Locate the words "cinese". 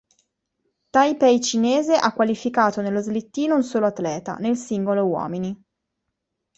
1.39-1.93